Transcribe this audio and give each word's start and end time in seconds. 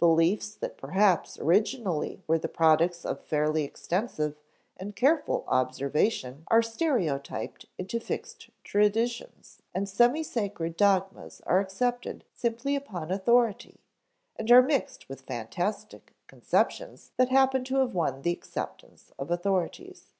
Beliefs 0.00 0.56
that 0.56 0.76
perhaps 0.76 1.38
originally 1.38 2.20
were 2.26 2.40
the 2.40 2.48
products 2.48 3.04
of 3.04 3.20
fairly 3.24 3.62
extensive 3.62 4.36
and 4.76 4.96
careful 4.96 5.44
observation 5.46 6.42
are 6.48 6.60
stereotyped 6.60 7.66
into 7.78 8.00
fixed 8.00 8.50
traditions 8.64 9.62
and 9.72 9.88
semi 9.88 10.24
sacred 10.24 10.76
dogmas 10.76 11.40
accepted 11.46 12.24
simply 12.32 12.74
upon 12.74 13.12
authority, 13.12 13.78
and 14.34 14.50
are 14.50 14.60
mixed 14.60 15.08
with 15.08 15.20
fantastic 15.20 16.16
conceptions 16.26 17.12
that 17.16 17.28
happen 17.28 17.62
to 17.62 17.76
have 17.76 17.94
won 17.94 18.22
the 18.22 18.32
acceptance 18.32 19.12
of 19.20 19.30
authorities. 19.30 20.14